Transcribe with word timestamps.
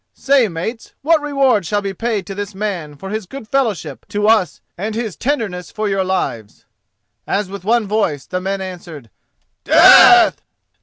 Say, 0.15 0.47
mates, 0.47 0.93
what 1.03 1.21
reward 1.21 1.63
shall 1.63 1.83
be 1.83 1.93
paid 1.93 2.25
to 2.25 2.33
this 2.33 2.55
man 2.55 2.95
for 2.95 3.11
his 3.11 3.27
good 3.27 3.47
fellowship 3.47 4.07
to 4.07 4.27
us 4.27 4.59
and 4.75 4.95
his 4.95 5.15
tenderness 5.15 5.69
for 5.69 5.87
your 5.87 6.03
lives?" 6.03 6.65
As 7.27 7.49
with 7.49 7.63
one 7.63 7.85
voice 7.85 8.25
the 8.25 8.41
men 8.41 8.61
answered 8.61 9.11
"_Death! 9.63 10.37